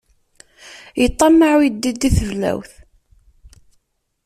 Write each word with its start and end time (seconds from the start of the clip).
Yeṭṭammaɛ 1.01 1.53
uyeddid 1.59 1.95
di 2.01 2.09
teblawt. 2.17 2.71